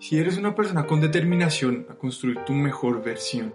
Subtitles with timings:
[0.00, 3.52] Si eres una persona con determinación a construir tu mejor versión,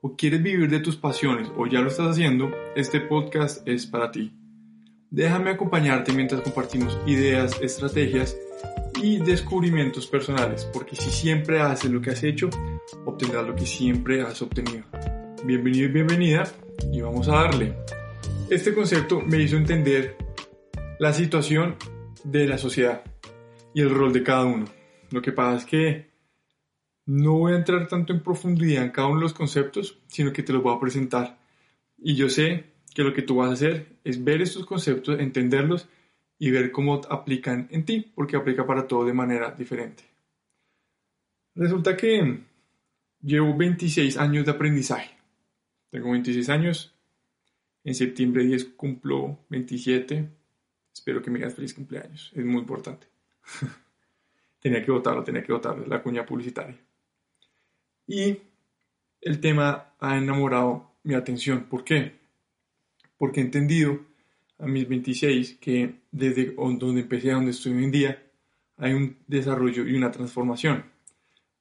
[0.00, 4.10] o quieres vivir de tus pasiones, o ya lo estás haciendo, este podcast es para
[4.10, 4.32] ti.
[5.10, 8.36] Déjame acompañarte mientras compartimos ideas, estrategias
[9.00, 12.50] y descubrimientos personales, porque si siempre haces lo que has hecho,
[13.04, 14.82] obtendrás lo que siempre has obtenido.
[15.44, 16.52] Bienvenido y bienvenida,
[16.92, 17.76] y vamos a darle.
[18.50, 20.16] Este concepto me hizo entender
[20.98, 21.76] la situación
[22.24, 23.04] de la sociedad
[23.72, 24.75] y el rol de cada uno.
[25.10, 26.10] Lo que pasa es que
[27.06, 30.42] no voy a entrar tanto en profundidad en cada uno de los conceptos, sino que
[30.42, 31.38] te los voy a presentar.
[31.98, 35.88] Y yo sé que lo que tú vas a hacer es ver estos conceptos, entenderlos
[36.38, 40.04] y ver cómo aplican en ti, porque aplica para todo de manera diferente.
[41.54, 42.40] Resulta que
[43.22, 45.16] llevo 26 años de aprendizaje.
[45.90, 46.92] Tengo 26 años.
[47.84, 50.28] En septiembre 10 cumplo 27.
[50.92, 52.32] Espero que me digas feliz cumpleaños.
[52.34, 53.06] Es muy importante.
[54.66, 56.76] tenía que votarlo, tenía que votarlo, la cuña publicitaria.
[58.08, 58.36] Y
[59.20, 61.66] el tema ha enamorado mi atención.
[61.70, 62.16] ¿Por qué?
[63.16, 64.00] Porque he entendido
[64.58, 68.22] a mis 26 que desde donde empecé a donde estoy hoy en día
[68.78, 70.84] hay un desarrollo y una transformación.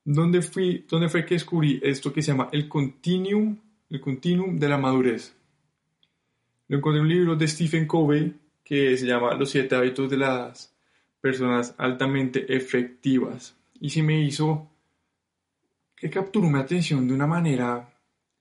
[0.03, 3.55] ¿Dónde, fui, ¿Dónde fue que descubrí esto que se llama el continuum,
[3.87, 5.35] el continuum de la madurez?
[6.69, 10.17] Lo encontré en un libro de Stephen Covey que se llama Los siete hábitos de
[10.17, 10.74] las
[11.25, 13.57] personas altamente efectivas.
[13.81, 14.69] Y si me hizo
[15.95, 17.91] que capturó mi atención de una manera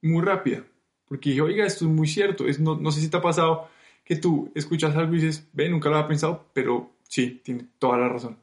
[0.02, 0.66] muy rápida.
[1.06, 2.46] Porque dije, oiga, esto es muy cierto.
[2.46, 3.70] Es, no, no sé si te ha pasado
[4.04, 7.96] que tú escuchas algo y dices, ve, nunca lo había pensado, pero sí, tiene toda
[7.96, 8.36] la razón.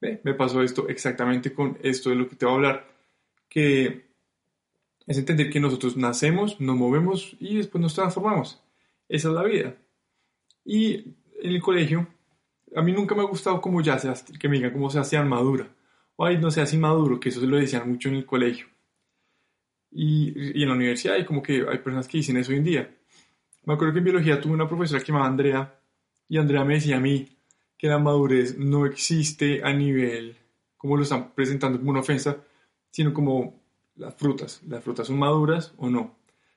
[0.00, 2.88] Ve, me pasó esto exactamente con esto de lo que te voy a hablar.
[3.48, 4.06] Que
[5.06, 8.60] es entender que nosotros nacemos, nos movemos y después nos transformamos.
[9.08, 9.76] Esa es la vida.
[10.64, 12.08] Y en el colegio
[12.74, 13.98] a mí nunca me ha gustado como ya
[14.38, 15.68] que me digan cómo se hace madura.
[16.16, 18.66] O ay, no seas inmaduro, que eso se lo decían mucho en el colegio.
[19.90, 22.94] Y, en la universidad hay como que hay personas que dicen eso hoy en día.
[23.64, 25.78] Me acuerdo que en biología tuve una profesora que llamaba Andrea
[26.28, 27.28] y Andrea me decía a mí
[27.78, 30.36] que la madurez no existe a nivel
[30.76, 32.36] como lo están presentando como una ofensa,
[32.90, 33.60] sino como
[33.96, 34.62] las frutas.
[34.68, 36.14] Las frutas son maduras o no.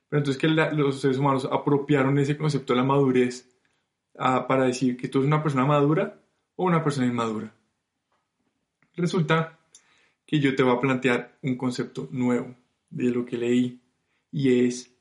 [0.09, 3.47] Pero entonces que los seres humanos apropiaron ese concepto de la madurez
[4.17, 6.19] para decir que tú eres una persona madura
[6.55, 7.53] o una persona inmadura.
[8.95, 9.59] Resulta
[10.25, 12.55] que yo te voy a plantear un concepto nuevo
[12.89, 13.79] de lo que leí
[14.31, 14.91] y es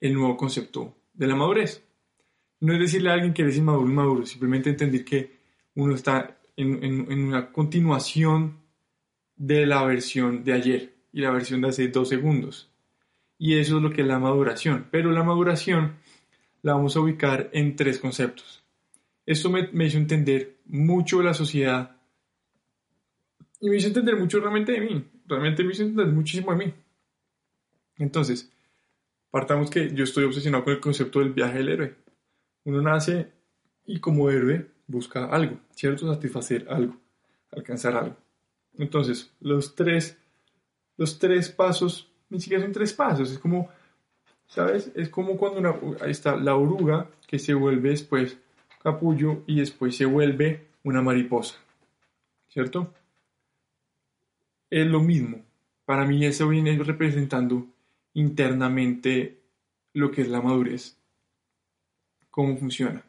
[0.00, 1.84] el nuevo concepto de la madurez.
[2.60, 5.36] No es decirle a alguien que eres inmaduro, inmaduro, simplemente entender que
[5.74, 8.58] uno está en, en una continuación
[9.36, 12.70] de la versión de ayer y la versión de hace dos segundos.
[13.38, 14.86] Y eso es lo que es la maduración.
[14.90, 15.96] Pero la maduración
[16.62, 18.61] la vamos a ubicar en tres conceptos.
[19.24, 21.96] Esto me, hizo entender mucho de la sociedad
[23.60, 25.04] y me hizo entender mucho realmente de mí.
[25.26, 26.74] Realmente me hizo entender muchísimo de mí.
[27.98, 28.52] Entonces,
[29.30, 31.94] partamos que yo estoy obsesionado con el concepto del viaje del héroe.
[32.64, 33.30] Uno nace
[33.86, 36.12] y como héroe busca algo, ¿cierto?
[36.12, 36.96] Satisfacer algo,
[37.52, 38.16] alcanzar algo.
[38.76, 40.18] Entonces, los tres,
[40.96, 43.68] los tres pasos, ni siquiera son tres pasos, es como,
[44.46, 44.90] ¿sabes?
[44.94, 48.38] Es como cuando una, ahí está la oruga que se vuelve después
[48.82, 51.56] capullo y después se vuelve una mariposa.
[52.48, 52.92] ¿Cierto?
[54.70, 55.42] Es lo mismo.
[55.84, 57.66] Para mí eso viene representando
[58.14, 59.38] internamente
[59.94, 60.96] lo que es la madurez.
[62.30, 63.02] ¿Cómo funciona?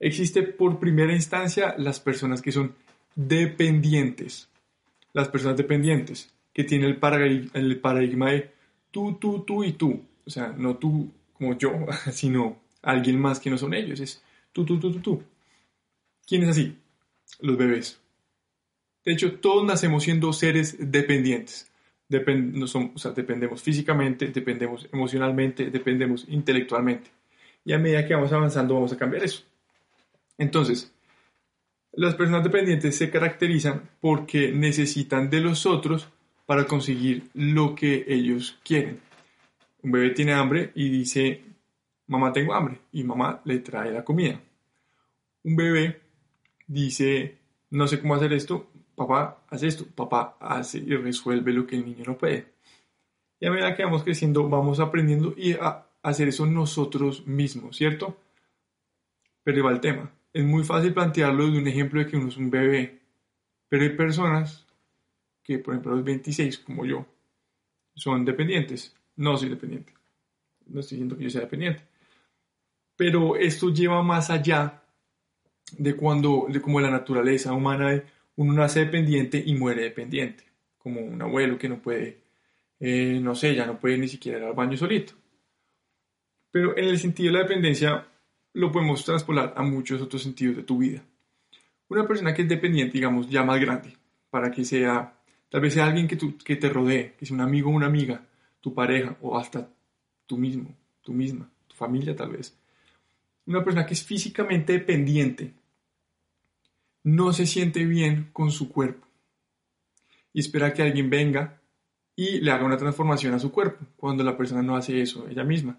[0.00, 2.74] Existe por primera instancia las personas que son
[3.14, 4.48] dependientes.
[5.12, 8.50] Las personas dependientes, que tienen el paradigma, de
[8.90, 10.02] tú, tú, tú y tú.
[10.24, 11.72] O sea, no tú como yo,
[12.12, 14.00] sino alguien más que no son ellos.
[14.00, 14.22] Es
[14.58, 15.22] Tú, tú, tú, tú, tú.
[16.26, 16.76] ¿Quién es así?
[17.38, 18.00] Los bebés.
[19.04, 21.70] De hecho, todos nacemos siendo seres dependientes.
[22.08, 27.08] no son, o sea, dependemos físicamente, dependemos emocionalmente, dependemos intelectualmente.
[27.64, 29.44] Y a medida que vamos avanzando vamos a cambiar eso.
[30.36, 30.92] Entonces,
[31.92, 36.08] las personas dependientes se caracterizan porque necesitan de los otros
[36.46, 38.98] para conseguir lo que ellos quieren.
[39.84, 41.44] Un bebé tiene hambre y dice,
[42.08, 44.40] mamá tengo hambre y mamá le trae la comida.
[45.44, 46.00] Un bebé
[46.66, 47.38] dice,
[47.70, 51.84] no sé cómo hacer esto, papá hace esto, papá hace y resuelve lo que el
[51.84, 52.52] niño no puede.
[53.40, 58.16] Y a medida que vamos creciendo, vamos aprendiendo y a hacer eso nosotros mismos, ¿cierto?
[59.44, 60.12] Pero va el tema.
[60.32, 63.00] Es muy fácil plantearlo de un ejemplo de que uno es un bebé,
[63.68, 64.66] pero hay personas
[65.42, 67.06] que, por ejemplo, los 26, como yo,
[67.94, 68.94] son dependientes.
[69.16, 69.94] No soy dependiente.
[70.66, 71.82] No estoy diciendo que yo sea dependiente.
[72.96, 74.82] Pero esto lleva más allá
[75.76, 78.02] de cuando, de como la naturaleza humana,
[78.36, 80.44] uno nace dependiente y muere dependiente.
[80.78, 82.22] como un abuelo que no puede,
[82.80, 85.12] eh, no sé, ya no puede ni siquiera ir al baño solito.
[86.50, 88.06] Pero en el sentido de la dependencia
[88.54, 91.02] lo podemos traspolar a muchos otros sentidos de tu vida.
[91.88, 93.96] Una persona que es dependiente, digamos, ya más grande,
[94.30, 95.18] para que sea,
[95.48, 98.26] tal vez sea alguien que, que te rodee, que sea un amigo o una amiga,
[98.60, 99.68] tu pareja o hasta
[100.26, 102.56] tú mismo, tú misma, tu familia tal vez.
[103.46, 105.54] Una persona que es físicamente dependiente
[107.08, 109.06] no se siente bien con su cuerpo
[110.32, 111.62] y espera que alguien venga
[112.14, 115.42] y le haga una transformación a su cuerpo cuando la persona no hace eso ella
[115.42, 115.78] misma.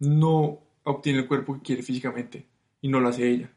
[0.00, 2.46] No obtiene el cuerpo que quiere físicamente
[2.80, 3.50] y no lo hace ella.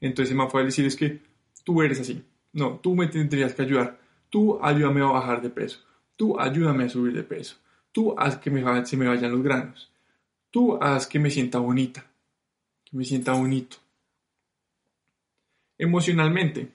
[0.00, 1.20] Entonces es más fácil decir es que
[1.62, 2.24] tú eres así.
[2.52, 4.00] No, tú me tendrías que ayudar.
[4.28, 5.80] Tú ayúdame a bajar de peso.
[6.16, 7.56] Tú ayúdame a subir de peso.
[7.92, 9.92] Tú haz que me, se me vayan los granos.
[10.50, 12.10] Tú haz que me sienta bonita.
[12.84, 13.76] Que me sienta bonito.
[15.84, 16.72] Emocionalmente,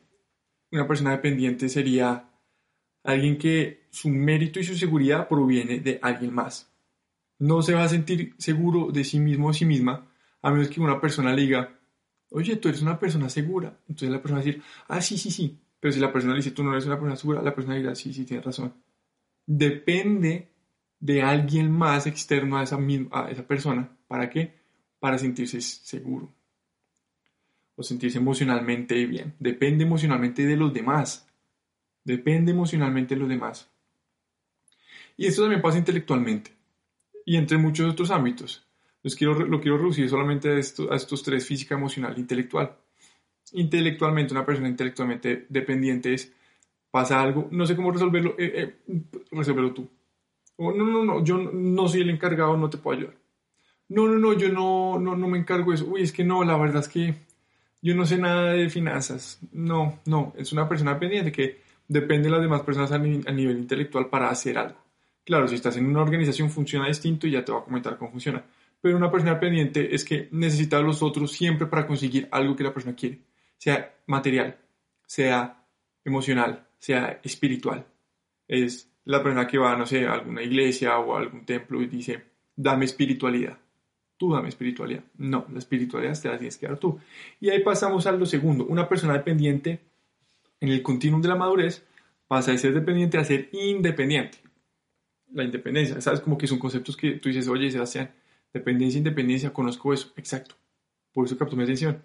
[0.72, 2.30] una persona dependiente sería
[3.04, 6.72] alguien que su mérito y su seguridad proviene de alguien más.
[7.40, 10.12] No se va a sentir seguro de sí mismo o sí misma
[10.44, 11.80] a menos que una persona le diga,
[12.30, 13.80] oye, tú eres una persona segura.
[13.88, 15.60] Entonces la persona va a decir, ah, sí, sí, sí.
[15.80, 17.96] Pero si la persona le dice, tú no eres una persona segura, la persona dirá,
[17.96, 18.76] sí, sí, tienes razón.
[19.48, 20.52] Depende
[21.00, 23.90] de alguien más externo a esa, misma, a esa persona.
[24.08, 24.54] ¿Para qué?
[25.00, 26.32] Para sentirse seguro.
[27.80, 29.36] O sentirse emocionalmente bien.
[29.40, 31.26] Depende emocionalmente de los demás.
[32.04, 33.72] Depende emocionalmente de los demás.
[35.16, 36.52] Y esto también pasa intelectualmente.
[37.26, 38.68] Y entre muchos otros ámbitos.
[39.02, 42.76] Los quiero, lo quiero reducir solamente a, a estos tres, física, emocional e intelectual.
[43.54, 46.34] Intelectualmente, una persona intelectualmente dependiente es,
[46.92, 49.90] pasa algo, no sé cómo resolverlo, eh, eh, resolverlo tú.
[50.58, 53.16] O no, no, no, yo no soy el encargado, no te puedo ayudar.
[53.88, 55.86] No, no, no, yo no, no, no me encargo de eso.
[55.86, 57.29] Uy, es que no, la verdad es que
[57.82, 59.40] yo no sé nada de finanzas.
[59.52, 64.10] No, no, es una persona dependiente que depende de las demás personas a, nivel intelectual
[64.10, 64.78] para hacer algo.
[65.26, 68.12] Claro, si estás en una organización funciona distinto y ya te voy a comentar cómo
[68.12, 68.44] funciona.
[68.82, 72.64] Pero una persona dependiente es que necesita a los otros siempre para conseguir algo que
[72.64, 73.20] la persona quiere,
[73.58, 74.58] sea material,
[75.06, 75.66] sea
[76.04, 77.86] emocional, sea espiritual.
[78.48, 81.88] Es la persona que va, no sé, a alguna iglesia o a algún templo y
[81.88, 82.24] dice,
[82.56, 83.58] dame espiritualidad.
[84.20, 85.02] Tú dame espiritualidad.
[85.18, 87.00] No, la espiritualidad te la tienes que dar tú.
[87.40, 88.66] Y ahí pasamos a lo segundo.
[88.66, 89.80] Una persona dependiente
[90.60, 91.86] en el continuum de la madurez
[92.28, 94.40] pasa de ser dependiente a ser independiente.
[95.32, 96.20] La independencia, ¿sabes?
[96.20, 98.12] Como que son conceptos que tú dices, oye, Sebastián,
[98.52, 100.56] dependencia, independencia, conozco eso, exacto.
[101.14, 102.04] Por eso captó mi atención,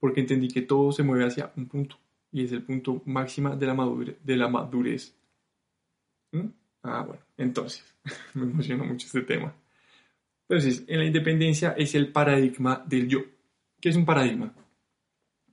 [0.00, 1.96] porque entendí que todo se mueve hacia un punto,
[2.32, 4.16] y es el punto máximo de la madurez.
[4.24, 5.14] De la madurez.
[6.32, 6.48] ¿Mm?
[6.82, 7.84] Ah, bueno, entonces,
[8.34, 9.54] me emociona mucho este tema.
[10.48, 13.20] Entonces, en la independencia es el paradigma del yo.
[13.80, 14.54] ¿Qué es un paradigma?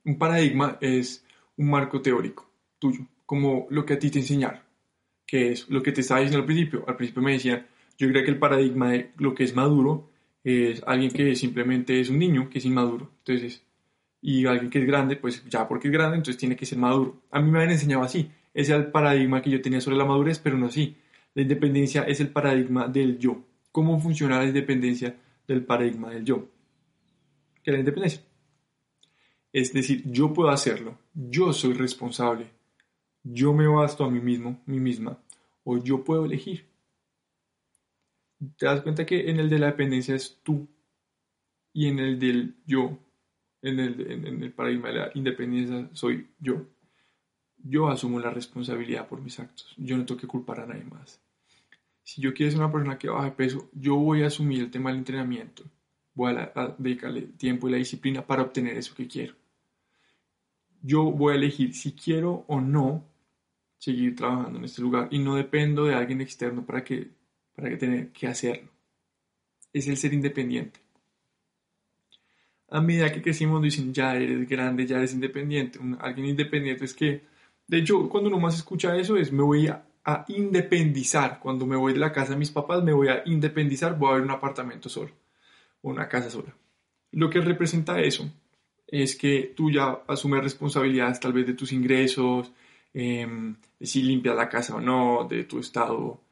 [0.04, 1.24] Un paradigma es
[1.56, 2.48] un marco teórico
[2.78, 4.60] tuyo, como lo que a ti te enseñaron,
[5.26, 6.84] que es lo que te estaba diciendo al principio.
[6.86, 7.66] Al principio me decían,
[7.98, 10.10] yo creo que el paradigma de lo que es maduro
[10.44, 13.10] es alguien que simplemente es un niño, que es inmaduro.
[13.18, 13.62] Entonces,
[14.20, 17.22] y alguien que es grande, pues ya porque es grande, entonces tiene que ser maduro.
[17.30, 18.30] A mí me han enseñado así.
[18.52, 20.96] Ese es el paradigma que yo tenía sobre la madurez, pero no así.
[21.34, 23.42] La independencia es el paradigma del yo.
[23.74, 25.18] ¿Cómo funciona la independencia
[25.48, 26.48] del paradigma del yo?
[27.62, 28.22] ¿Qué es la independencia?
[29.52, 32.50] Es decir, yo puedo hacerlo, yo soy responsable,
[33.24, 35.18] yo me basto a mí mismo, mí misma,
[35.64, 36.66] o yo puedo elegir
[38.56, 40.68] te das cuenta que en el de la dependencia es tú
[41.72, 42.98] y en el del yo,
[43.62, 46.66] en el, en el paradigma de la independencia soy yo.
[47.56, 49.74] Yo asumo la responsabilidad por mis actos.
[49.78, 51.23] Yo no tengo que culpar a nadie más.
[52.04, 54.70] Si yo quiero ser una persona que baja de peso, yo voy a asumir el
[54.70, 55.64] tema del entrenamiento.
[56.14, 59.34] Voy a, dedicarle tiempo y la disciplina para obtener eso que quiero.
[60.82, 63.04] Yo voy a elegir si quiero o no
[63.78, 67.10] seguir trabajando en este lugar y no dependo de alguien externo para que
[67.54, 68.68] para que tener que hacerlo.
[69.72, 70.80] Es el ser independiente.
[72.68, 75.78] A medida que crecimos dicen, ya eres grande, ya eres independiente.
[76.00, 77.22] alguien independiente es que,
[77.66, 81.40] de hecho, cuando uno más escucha eso es, me voy a, a, independizar.
[81.40, 84.14] Cuando me voy de la casa de mis papás, me voy a independizar, voy a
[84.14, 85.10] ver un apartamento solo,
[85.82, 86.54] o una casa sola.
[87.12, 88.30] Lo que representa eso
[88.86, 92.52] es que tú ya asumes responsabilidades tal vez de tus ingresos,
[92.92, 96.24] em, de si limpias la casa o no, de tu estado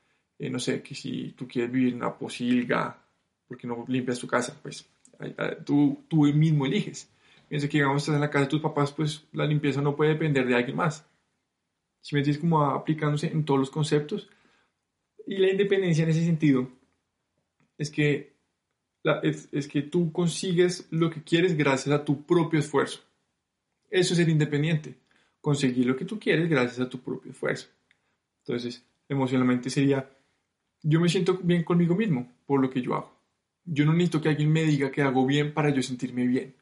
[0.42, 2.98] eh, no sé, que si tú quieres vivir en una posilga,
[3.46, 4.88] porque no limpias tu casa, pues
[5.64, 7.08] tú, tú mismo eliges.
[7.48, 10.14] Piensa que, digamos, estás en la casa de tus papás, pues la limpieza no puede
[10.14, 11.06] depender de alguien más.
[12.02, 14.28] Si me dices como aplicándose en todos los conceptos.
[15.26, 16.68] Y la independencia en ese sentido
[17.78, 18.34] es que,
[19.22, 23.00] es, es que tú consigues lo que quieres gracias a tu propio esfuerzo.
[23.88, 24.96] Eso es ser independiente.
[25.40, 27.68] Conseguir lo que tú quieres gracias a tu propio esfuerzo.
[28.44, 30.10] Entonces, emocionalmente sería,
[30.82, 33.16] yo me siento bien conmigo mismo por lo que yo hago.
[33.64, 36.56] Yo no necesito que alguien me diga que hago bien para yo sentirme bien.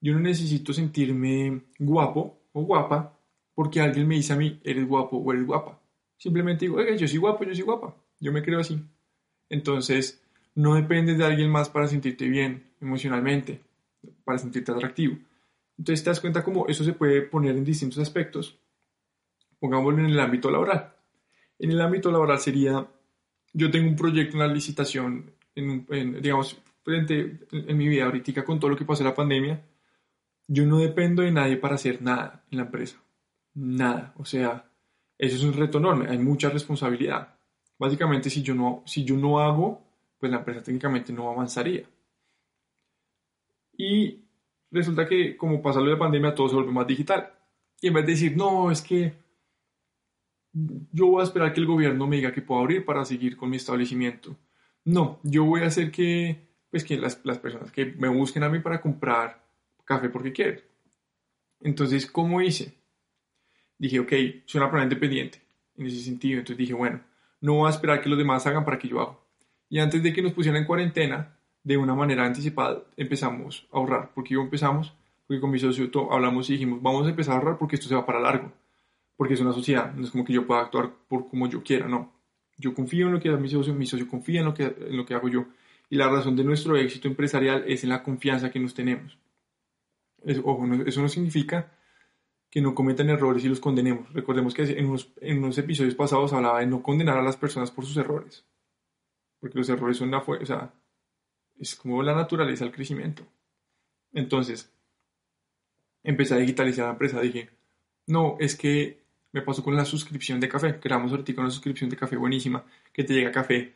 [0.00, 3.13] Yo no necesito sentirme guapo o guapa
[3.54, 5.80] porque alguien me dice a mí, eres guapo o eres guapa.
[6.16, 7.94] Simplemente digo, oiga, yo soy guapo, yo soy guapa.
[8.20, 8.80] Yo me creo así.
[9.48, 10.22] Entonces,
[10.54, 13.60] no dependes de alguien más para sentirte bien emocionalmente,
[14.24, 15.18] para sentirte atractivo.
[15.78, 18.58] Entonces te das cuenta cómo eso se puede poner en distintos aspectos.
[19.58, 20.94] Pongámoslo en el ámbito laboral.
[21.58, 22.86] En el ámbito laboral sería,
[23.52, 28.70] yo tengo un proyecto, una licitación, en, digamos, frente en, mi vida ahorita con todo
[28.70, 29.64] lo que pasó en la pandemia,
[30.46, 33.00] yo no dependo de nadie para hacer nada en la empresa.
[33.54, 34.12] Nada.
[34.16, 34.68] O sea,
[35.18, 36.08] eso es un reto enorme.
[36.08, 37.36] Hay mucha responsabilidad.
[37.78, 39.82] Básicamente, si yo no, si yo no hago,
[40.18, 41.88] pues la empresa técnicamente no avanzaría.
[43.76, 44.24] Y
[44.70, 47.32] resulta que como de la pandemia, todo se vuelve más digital.
[47.80, 49.14] Y en vez de decir, no, es que
[50.92, 53.50] yo voy a esperar que el gobierno me diga que puedo abrir para seguir con
[53.50, 54.36] mi establecimiento.
[54.84, 58.48] No, yo voy a hacer que, pues, que las, las personas que me busquen a
[58.48, 59.44] mí para comprar
[59.84, 60.60] café porque quieren.
[61.60, 62.74] Entonces, ¿cómo hice?
[63.84, 64.12] Dije, ok,
[64.46, 65.42] soy una persona independiente
[65.76, 66.38] en ese sentido.
[66.38, 67.02] Entonces dije, bueno,
[67.42, 69.18] no voy a esperar que los demás hagan para que yo haga.
[69.68, 74.10] Y antes de que nos pusieran en cuarentena, de una manera anticipada, empezamos a ahorrar.
[74.14, 74.94] porque yo empezamos?
[75.26, 77.94] Porque con mi socio hablamos y dijimos, vamos a empezar a ahorrar porque esto se
[77.94, 78.50] va para largo.
[79.18, 81.86] Porque es una sociedad, no es como que yo pueda actuar por como yo quiera,
[81.86, 82.10] no.
[82.56, 84.96] Yo confío en lo que hace mi socio, mi socio confía en lo que, en
[84.96, 85.44] lo que hago yo.
[85.90, 89.18] Y la razón de nuestro éxito empresarial es en la confianza que nos tenemos.
[90.42, 91.70] ojo, eso no significa
[92.54, 94.12] que no cometan errores y los condenemos.
[94.12, 97.96] Recordemos que en unos, episodios pasados hablaba de no condenar a las personas por sus
[97.96, 98.46] errores.
[99.40, 100.72] Porque los errores son una, o sea,
[101.58, 103.26] es como la naturaleza del crecimiento.
[104.12, 104.72] Entonces,
[106.04, 107.20] empecé a digitalizar la empresa.
[107.20, 107.50] Dije,
[108.06, 110.78] no, es que me pasó con la suscripción de café.
[110.78, 113.74] Creamos ahorita una suscripción de café buenísima que te llega café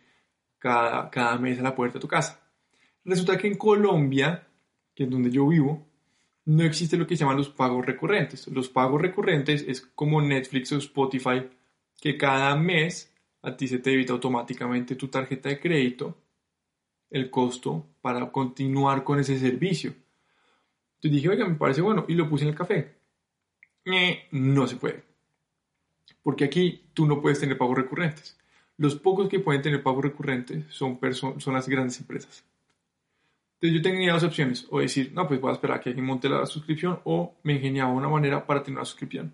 [0.56, 2.48] cada, cada mes a la puerta de tu casa.
[3.04, 4.46] Resulta que en Colombia,
[4.94, 5.87] que es donde yo vivo,
[6.48, 8.48] no existe lo que se llaman los pagos recurrentes.
[8.48, 11.46] Los pagos recurrentes es como Netflix o Spotify,
[12.00, 13.12] que cada mes
[13.42, 16.16] a ti se te debita automáticamente tu tarjeta de crédito
[17.10, 19.90] el costo para continuar con ese servicio.
[20.94, 22.94] Entonces dije, oiga, me parece bueno, y lo puse en el café.
[23.84, 25.02] Eh, no se puede.
[26.22, 28.38] Porque aquí tú no puedes tener pagos recurrentes.
[28.78, 32.42] Los pocos que pueden tener pagos recurrentes son, son las grandes empresas.
[33.60, 36.06] Entonces yo tenía dos opciones, o decir, no, pues voy a esperar a que alguien
[36.06, 39.32] monte la suscripción, o me ingeniaba una manera para tener una suscripción.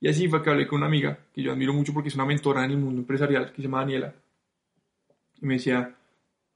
[0.00, 2.26] Y así fue que hablé con una amiga, que yo admiro mucho porque es una
[2.26, 4.14] mentora en el mundo empresarial, que se llama Daniela.
[5.40, 5.96] Y me decía,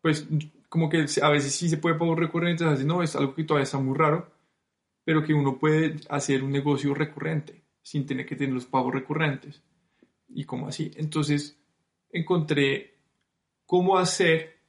[0.02, 0.28] pues
[0.68, 3.44] como que a veces sí se puede pagar recurrentes, a veces no, es algo que
[3.44, 4.30] todavía está muy raro,
[5.04, 9.62] pero que uno puede hacer un negocio recurrente sin tener que tener los pagos recurrentes.
[10.28, 10.90] Y como así.
[10.96, 11.58] Entonces
[12.10, 12.94] encontré
[13.66, 14.61] cómo hacer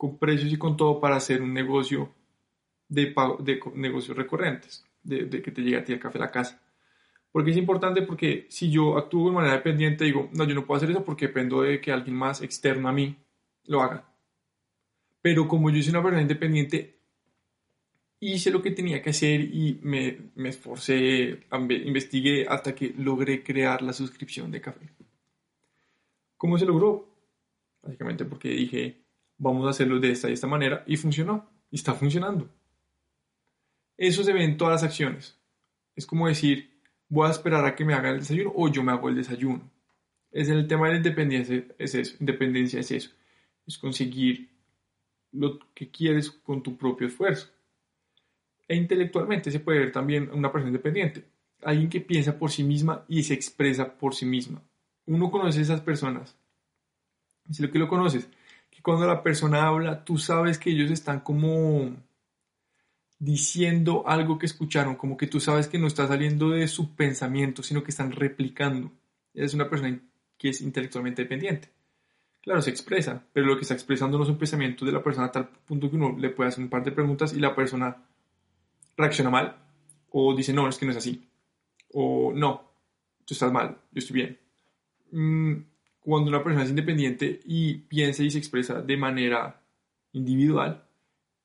[0.00, 2.10] con precios y con todo para hacer un negocio
[2.88, 3.14] de,
[3.74, 6.58] negocios recurrentes, de, de, que te llegue a ti el café a la casa.
[7.30, 10.78] Porque es importante porque si yo actúo de manera dependiente, digo, no, yo no puedo
[10.78, 13.14] hacer eso porque dependo de que alguien más externo a mí
[13.66, 14.10] lo haga.
[15.20, 16.96] Pero como yo soy una persona independiente,
[18.20, 23.82] hice lo que tenía que hacer y me, me esforcé, investigué hasta que logré crear
[23.82, 24.88] la suscripción de café.
[26.38, 27.06] ¿Cómo se logró?
[27.82, 29.09] Básicamente porque dije,
[29.40, 32.48] vamos a hacerlo de esta y esta manera y funcionó, y está funcionando.
[33.96, 35.36] Eso se ve en todas las acciones.
[35.96, 36.70] Es como decir,
[37.08, 39.68] voy a esperar a que me hagan el desayuno o yo me hago el desayuno.
[40.30, 43.10] Es el tema de la independencia, es eso, independencia es eso,
[43.66, 44.48] es conseguir
[45.32, 47.48] lo que quieres con tu propio esfuerzo.
[48.68, 51.24] E intelectualmente se puede ver también una persona independiente,
[51.62, 54.62] alguien que piensa por sí misma y se expresa por sí misma.
[55.06, 56.36] Uno conoce a esas personas.
[57.50, 58.28] Si lo que lo conoces,
[58.82, 61.96] cuando la persona habla, tú sabes que ellos están como
[63.18, 67.62] diciendo algo que escucharon, como que tú sabes que no está saliendo de su pensamiento,
[67.62, 68.90] sino que están replicando.
[69.34, 70.00] Es una persona
[70.38, 71.68] que es intelectualmente dependiente.
[72.40, 75.26] Claro, se expresa, pero lo que está expresando no es un pensamiento de la persona
[75.26, 78.02] a tal punto que uno le puede hacer un par de preguntas y la persona
[78.96, 79.56] reacciona mal
[80.10, 81.28] o dice, no, es que no es así.
[81.92, 82.72] O no,
[83.26, 84.38] tú estás mal, yo estoy bien.
[85.12, 85.69] Mm,
[86.00, 89.60] cuando una persona es independiente y piensa y se expresa de manera
[90.12, 90.82] individual,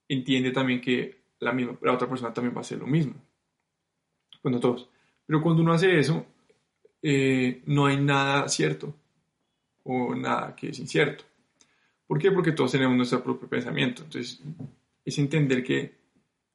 [0.07, 3.13] entiende también que la, misma, la otra persona también va a hacer lo mismo.
[4.41, 4.89] Cuando todos.
[5.25, 6.25] Pero cuando uno hace eso,
[7.01, 8.95] eh, no hay nada cierto
[9.83, 11.25] o nada que es incierto.
[12.07, 12.31] ¿Por qué?
[12.31, 14.03] Porque todos tenemos nuestro propio pensamiento.
[14.03, 14.41] Entonces,
[15.03, 15.95] es entender que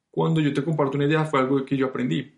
[0.09, 2.33] cuando yo te comparto una idea fue algo que yo aprendí.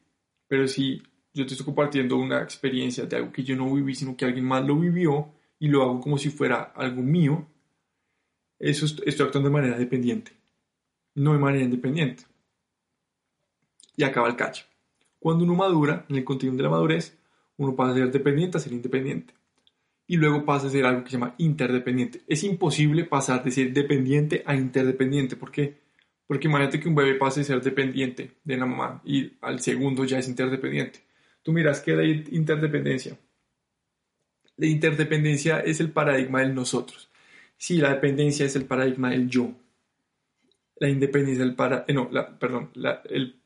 [0.47, 1.01] Pero si
[1.33, 4.45] yo te estoy compartiendo una experiencia de algo que yo no viví, sino que alguien
[4.45, 5.31] más lo vivió
[5.63, 7.47] y lo hago como si fuera algo mío,
[8.59, 10.33] eso estoy actuando de manera dependiente,
[11.15, 12.25] no de manera independiente.
[13.95, 14.65] Y acaba el cacho.
[15.19, 17.17] Cuando uno madura, en el continuum de la madurez,
[17.55, 19.35] uno pasa a ser dependiente a ser independiente.
[20.05, 22.23] Y luego pasa a ser algo que se llama interdependiente.
[22.27, 25.37] Es imposible pasar de ser dependiente a interdependiente.
[25.37, 25.77] ¿Por qué?
[26.27, 30.03] Porque imagínate que un bebé pase de ser dependiente de la mamá y al segundo
[30.03, 30.99] ya es interdependiente.
[31.41, 33.17] Tú miras que la interdependencia.
[34.57, 37.09] La interdependencia es el paradigma del nosotros.
[37.57, 39.53] Sí, la dependencia es el paradigma del yo.
[40.77, 43.01] La independencia es el para, eh, no, perdón, la,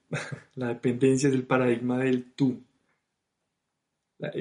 [0.55, 2.63] la dependencia es el paradigma del tú.
[4.19, 4.31] La,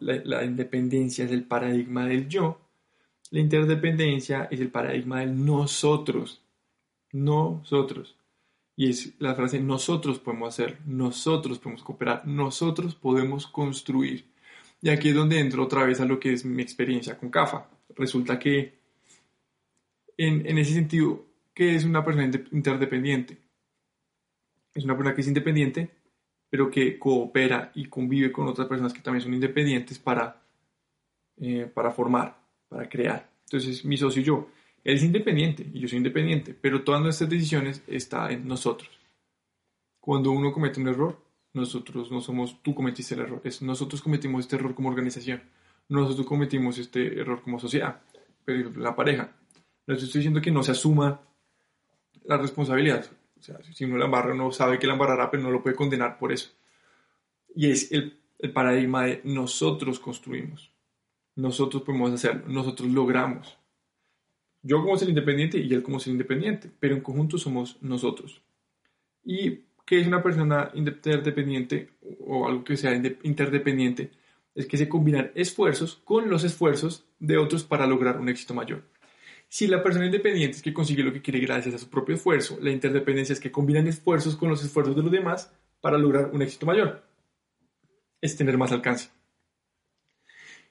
[0.00, 2.60] la, independencia es el paradigma del yo.
[3.30, 6.42] La interdependencia es el paradigma del nosotros.
[7.12, 8.16] Nosotros.
[8.76, 14.26] Y es la frase nosotros podemos hacer, nosotros podemos cooperar, nosotros podemos construir.
[14.80, 17.68] Y aquí es donde entro otra vez a lo que es mi experiencia con CAFA.
[17.96, 18.78] Resulta que
[20.16, 23.38] en, en ese sentido, ¿qué es una persona interdependiente?
[24.74, 25.90] Es una persona que es independiente,
[26.50, 30.42] pero que coopera y convive con otras personas que también son independientes para,
[31.38, 33.28] eh, para formar, para crear.
[33.44, 34.48] Entonces, mi socio y yo,
[34.84, 38.90] él es independiente y yo soy independiente, pero todas nuestras decisiones están en nosotros.
[40.00, 41.25] Cuando uno comete un error,
[41.56, 45.42] nosotros no somos tú cometiste el error, es nosotros cometimos este error como organización,
[45.88, 48.00] nosotros cometimos este error como sociedad,
[48.44, 49.32] pero la pareja.
[49.86, 51.20] No estoy diciendo que no se asuma
[52.24, 53.06] la responsabilidad,
[53.38, 55.76] o sea, si uno la embarra, uno sabe que la embarrará, pero no lo puede
[55.76, 56.50] condenar por eso.
[57.54, 60.72] Y es el, el paradigma de nosotros construimos.
[61.36, 63.58] Nosotros podemos hacerlo, nosotros logramos.
[64.62, 68.42] Yo como ser independiente y él como ser independiente, pero en conjunto somos nosotros.
[69.22, 71.90] ¿Y qué es una persona interdependiente
[72.26, 74.10] o algo que sea interdependiente?
[74.54, 78.82] Es que se combinan esfuerzos con los esfuerzos de otros para lograr un éxito mayor.
[79.48, 82.58] Si la persona independiente es que consigue lo que quiere gracias a su propio esfuerzo,
[82.60, 86.42] la interdependencia es que combinan esfuerzos con los esfuerzos de los demás para lograr un
[86.42, 87.04] éxito mayor.
[88.20, 89.10] Es tener más alcance.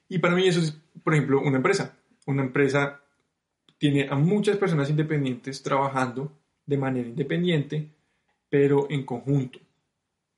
[0.08, 1.96] Y para mí eso es, por ejemplo, una empresa.
[2.26, 3.00] Una empresa
[3.78, 6.32] tiene a muchas personas independientes trabajando
[6.66, 7.95] de manera independiente,
[8.58, 9.58] pero en conjunto,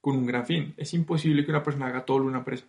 [0.00, 0.74] con un gran fin.
[0.76, 2.64] Es imposible que una persona haga todo en una empresa.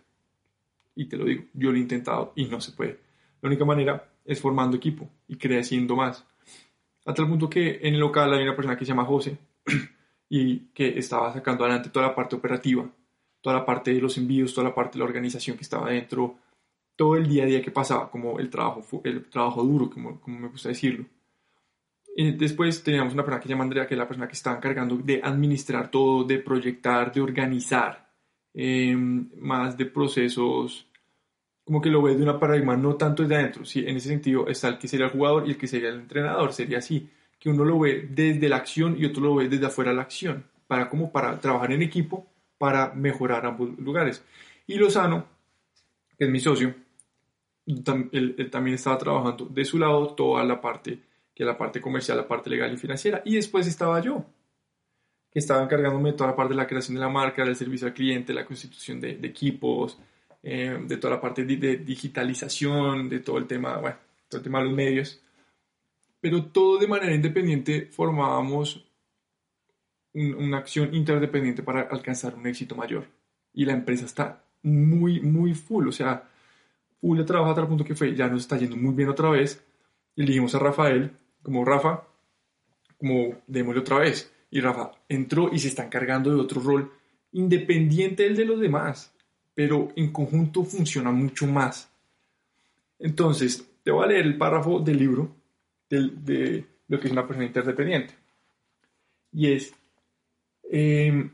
[0.94, 3.00] Y te lo digo, yo lo he intentado y no se puede.
[3.42, 6.24] La única manera es formando equipo y creciendo más.
[7.04, 9.38] A tal punto que en el local hay una persona que se llama José
[10.28, 12.88] y que estaba sacando adelante toda la parte operativa,
[13.40, 16.36] toda la parte de los envíos, toda la parte de la organización que estaba dentro,
[16.94, 20.38] todo el día a día que pasaba, como el trabajo, el trabajo duro, como, como
[20.38, 21.06] me gusta decirlo.
[22.16, 24.56] Y después teníamos una persona que se llama Andrea, que es la persona que estaba
[24.56, 28.10] encargando de administrar todo, de proyectar, de organizar,
[28.52, 30.90] eh, más de procesos
[31.70, 34.48] como que lo ves de una paradigma no tanto desde adentro, sí, en ese sentido
[34.48, 37.48] está el que sería el jugador y el que sería el entrenador, sería así, que
[37.48, 40.88] uno lo ve desde la acción y otro lo ve desde afuera la acción, para
[40.88, 42.26] como para trabajar en equipo,
[42.58, 44.20] para mejorar ambos lugares.
[44.66, 45.26] Y Lozano,
[46.18, 46.74] que es mi socio,
[47.66, 50.98] él, también estaba trabajando de su lado toda la parte,
[51.40, 54.26] que la parte comercial, la parte legal y financiera, y después estaba yo,
[55.30, 57.86] que estaba encargándome de toda la parte de la creación de la marca, del servicio
[57.86, 59.98] al cliente, la constitución de, de equipos,
[60.42, 63.96] eh, de toda la parte de, digitalización, de todo el tema, bueno,
[64.28, 65.22] todo el tema de los medios.
[66.20, 68.86] Pero todo de manera independiente formábamos
[70.12, 73.06] una acción interdependiente para alcanzar un éxito mayor.
[73.54, 76.28] Y la empresa está muy, muy full, o sea,
[77.00, 79.30] full de trabajo a tal punto que fue, ya nos está yendo muy bien otra
[79.30, 79.64] vez.
[80.16, 82.04] Y le dijimos a Rafael, como Rafa,
[82.98, 84.32] como démosle otra vez.
[84.50, 86.92] Y Rafa entró y se está encargando de otro rol
[87.32, 89.12] independiente del de los demás
[89.60, 91.92] pero en conjunto funciona mucho más.
[92.98, 95.36] Entonces, te voy a leer el párrafo del libro
[95.90, 98.14] de, lo que es una persona interdependiente.
[99.32, 99.74] Y es,
[100.70, 101.30] em,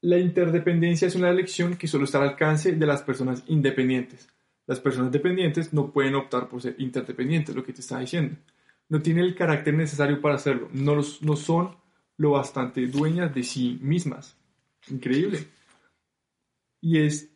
[0.00, 4.28] la interdependencia es una elección que solo está al alcance de las personas independientes.
[4.68, 8.36] Las personas dependientes no pueden optar por ser interdependientes, lo que te está diciendo.
[8.88, 10.68] No tienen el carácter necesario para hacerlo.
[10.72, 11.76] No, no son
[12.16, 14.36] lo bastante dueñas de sí mismas.
[14.88, 15.48] Increíble
[16.80, 17.30] y es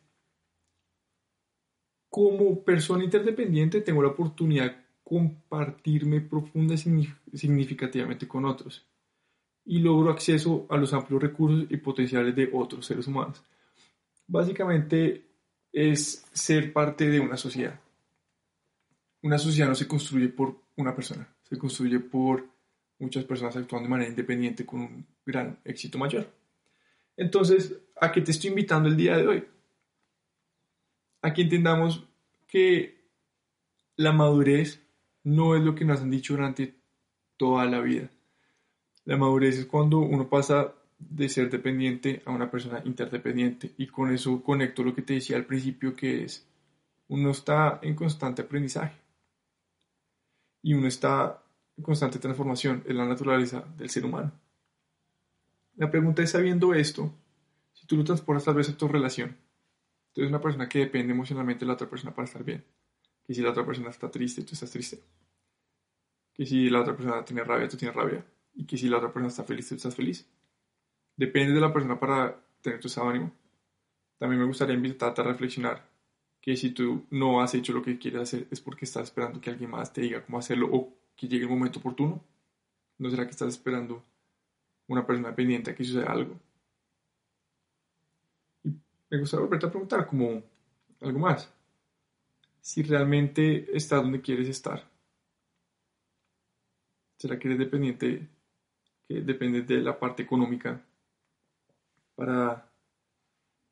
[2.09, 8.85] como persona interdependiente tengo la oportunidad de compartirme profunda y significativamente con otros
[9.65, 13.41] y logro acceso a los amplios recursos y potenciales de otros seres humanos.
[14.27, 15.25] Básicamente
[15.73, 17.79] es ser parte de una sociedad.
[19.23, 22.45] Una sociedad no se construye por una persona, se construye por
[22.99, 26.29] muchas personas actuando de manera independiente con un gran éxito mayor.
[27.17, 29.47] Entonces, ¿a qué te estoy invitando el día de hoy?
[31.21, 32.05] A que entendamos
[32.47, 33.03] que
[33.95, 34.81] la madurez
[35.23, 36.75] no es lo que nos han dicho durante
[37.37, 38.09] toda la vida.
[39.05, 40.73] La madurez es cuando uno pasa
[41.09, 43.73] de ser dependiente a una persona interdependiente.
[43.77, 46.47] Y con eso conecto lo que te decía al principio, que es,
[47.07, 48.95] uno está en constante aprendizaje.
[50.61, 51.43] Y uno está
[51.77, 54.31] en constante transformación, en la naturaleza del ser humano.
[55.75, 57.11] La pregunta es, sabiendo esto,
[57.73, 59.35] si tú lo transportas tal vez a tu relación,
[60.13, 62.63] tú eres una persona que depende emocionalmente de la otra persona para estar bien.
[63.25, 64.99] Que si la otra persona está triste, tú estás triste.
[66.33, 68.23] Que si la otra persona tiene rabia, tú tienes rabia.
[68.53, 70.27] Y que si la otra persona está feliz, tú estás feliz.
[71.15, 73.31] Depende de la persona para tener tu estado de ánimo.
[74.17, 75.87] También me gustaría invitarte a reflexionar
[76.41, 79.49] que si tú no has hecho lo que quieres hacer es porque estás esperando que
[79.49, 82.23] alguien más te diga cómo hacerlo o que llegue el momento oportuno.
[82.97, 84.03] ¿No será que estás esperando
[84.87, 86.39] una persona dependiente a que suceda algo?
[88.63, 88.71] Y
[89.09, 90.43] me gustaría volverte a preguntar como
[91.01, 91.53] algo más.
[92.59, 94.89] Si realmente estás donde quieres estar.
[97.17, 98.27] ¿Será que eres dependiente,
[99.07, 100.83] que depende de la parte económica
[102.15, 102.71] para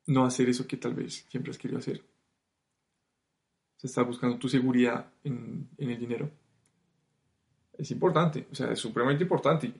[0.06, 2.02] no hacer eso que tal vez siempre has querido hacer.
[3.76, 6.30] Se está buscando tu seguridad en, el dinero.
[7.72, 9.72] Es importante, o sea, es supremamente importante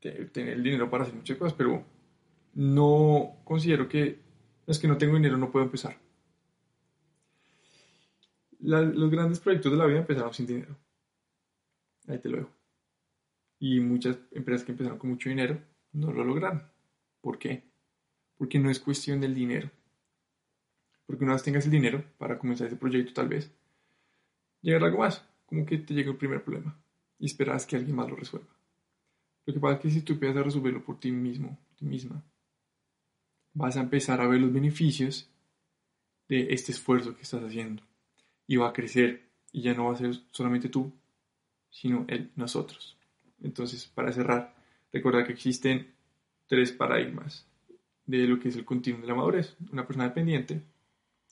[0.00, 1.84] tener el dinero para hacer muchas cosas, pero
[2.54, 4.18] no considero que
[4.66, 5.98] es que no tengo dinero, no puedo empezar.
[8.60, 10.76] los grandes proyectos de la vida empezaron sin dinero.
[12.08, 12.50] Ahí te lo dejo.
[13.58, 15.58] Y muchas empresas que empezaron con mucho dinero
[15.92, 16.62] no lo lograron.
[17.20, 17.73] ¿Por qué?
[18.36, 19.70] Porque no es cuestión del dinero.
[21.06, 23.52] Porque una vez tengas el dinero para comenzar ese proyecto tal vez,
[24.62, 26.78] llegará algo más, como que te llega el primer problema
[27.18, 28.54] y esperas que alguien más lo resuelva.
[29.46, 32.22] Lo que pasa es que si tú empiezas a resolverlo por ti mismo, ti misma,
[33.52, 35.30] vas a empezar a ver los beneficios
[36.28, 37.82] de este esfuerzo que estás haciendo
[38.46, 40.92] y va a crecer y ya no va a ser solamente tú,
[41.70, 42.96] sino él, nosotros.
[43.42, 44.54] Entonces, para cerrar,
[44.92, 45.94] recuerda que existen
[46.46, 47.46] tres paradigmas
[48.06, 49.56] de lo que es el continuum de la madurez.
[49.72, 50.60] Una persona dependiente,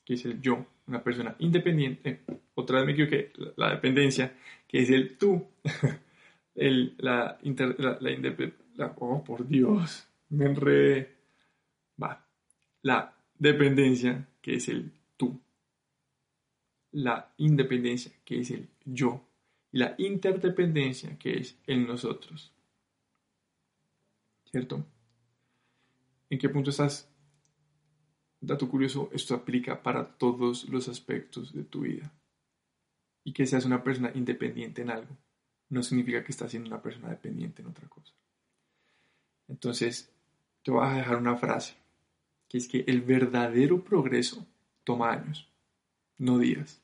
[0.04, 2.20] que es el yo, una persona independiente,
[2.54, 5.46] otra vez me equivoqué, la, la dependencia, que es el tú,
[6.54, 11.14] el, la, inter, la, la, oh por Dios, me enredé,
[12.02, 12.26] va,
[12.82, 15.40] la dependencia, que es el tú,
[16.92, 19.24] la independencia, que es el yo,
[19.70, 22.52] y la interdependencia, que es el nosotros.
[24.50, 24.84] ¿Cierto?
[26.32, 27.06] ¿En qué punto estás?
[28.40, 32.10] Dato curioso, esto aplica para todos los aspectos de tu vida.
[33.22, 35.14] Y que seas una persona independiente en algo
[35.68, 38.14] no significa que estás siendo una persona dependiente en otra cosa.
[39.46, 40.10] Entonces,
[40.62, 41.74] te voy a dejar una frase,
[42.48, 44.46] que es que el verdadero progreso
[44.84, 45.52] toma años,
[46.16, 46.80] no días.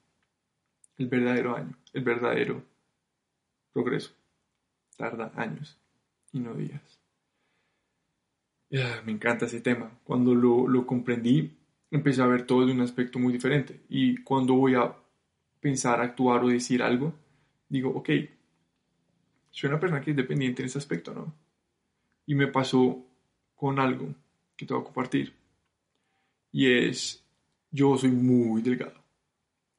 [0.98, 2.66] El verdadero año, el verdadero
[3.72, 4.12] progreso
[4.98, 5.80] tarda años
[6.32, 6.97] y no días
[8.70, 9.98] me encanta ese tema.
[10.04, 11.56] Cuando lo, lo comprendí,
[11.90, 13.80] empecé a ver todo de un aspecto muy diferente.
[13.88, 14.94] Y cuando voy a
[15.60, 17.14] pensar, actuar o decir algo,
[17.68, 18.10] digo, ok,
[19.50, 21.34] soy una persona que es dependiente en ese aspecto, ¿no?
[22.26, 23.04] Y me pasó
[23.54, 24.14] con algo
[24.56, 25.34] que te voy a compartir.
[26.52, 27.24] Y es,
[27.70, 29.02] yo soy muy delgado.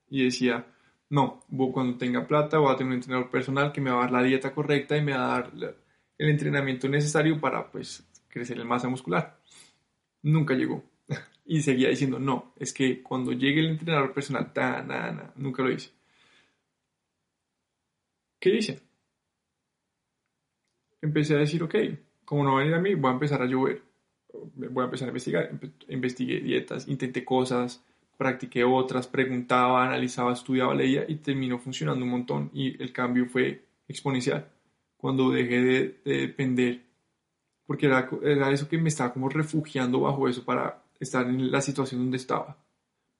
[0.09, 0.65] Y decía,
[1.09, 4.11] no, cuando tenga plata voy a tener un entrenador personal que me va a dar
[4.11, 5.75] la dieta correcta y me va a dar
[6.17, 9.39] el entrenamiento necesario para pues crecer en masa muscular.
[10.23, 10.83] Nunca llegó.
[11.45, 15.71] Y seguía diciendo, no, es que cuando llegue el entrenador personal, ta, na, nunca lo
[15.71, 15.89] hice.
[18.39, 18.79] ¿Qué hice?
[21.01, 21.75] Empecé a decir, ok,
[22.23, 23.81] como no va a venir a mí, voy a empezar a llover.
[24.53, 25.59] Voy a empezar a investigar.
[25.87, 27.83] Investigué dietas, intenté cosas,
[28.19, 33.63] practiqué otras, preguntaba, analizaba, estudiaba, leía y terminó funcionando un montón y el cambio fue
[33.87, 34.51] exponencial.
[34.97, 36.88] Cuando dejé de depender
[37.69, 41.61] porque era, era eso que me estaba como refugiando bajo eso para estar en la
[41.61, 42.57] situación donde estaba.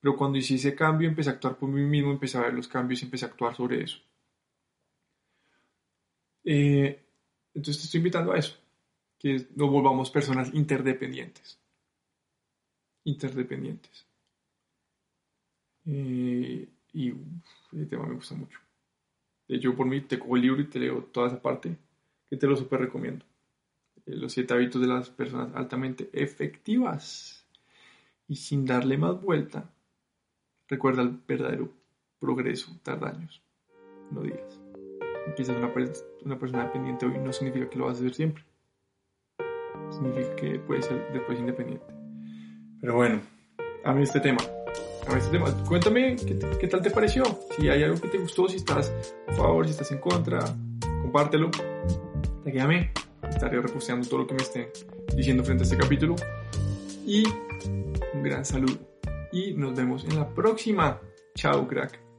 [0.00, 2.66] Pero cuando hice ese cambio, empecé a actuar por mí mismo, empecé a ver los
[2.66, 3.98] cambios y empecé a actuar sobre eso.
[6.42, 7.00] Eh,
[7.54, 8.56] entonces te estoy invitando a eso,
[9.20, 11.56] que nos volvamos personas interdependientes.
[13.04, 14.04] Interdependientes.
[15.86, 17.08] Eh, y
[17.72, 18.58] ese tema me gusta mucho.
[19.46, 21.76] Hecho, por mí te cojo el libro y te leo toda esa parte,
[22.28, 23.29] que te lo súper recomiendo.
[24.06, 27.46] Eh, los siete hábitos de las personas altamente efectivas.
[28.28, 29.70] Y sin darle más vuelta,
[30.68, 31.72] recuerda el verdadero
[32.20, 33.42] progreso tarda años,
[34.12, 34.60] no días.
[35.26, 35.72] Empiezas una,
[36.24, 38.44] una persona dependiente hoy no significa que lo vas a hacer siempre.
[39.90, 41.86] significa que puede ser después independiente.
[42.80, 43.20] Pero bueno,
[43.84, 44.40] a mí este tema.
[45.08, 45.52] A este tema.
[45.66, 47.24] Cuéntame qué, qué, tal te pareció.
[47.56, 48.92] Si hay algo que te gustó, si estás
[49.26, 50.40] a favor, si estás en contra,
[51.02, 51.50] compártelo.
[52.44, 52.92] Déjame.
[53.30, 54.70] Estaré reposteando todo lo que me esté
[55.16, 56.16] diciendo frente a este capítulo.
[57.06, 57.24] Y
[58.12, 58.78] un gran saludo.
[59.32, 61.00] Y nos vemos en la próxima.
[61.34, 62.09] Chao, crack.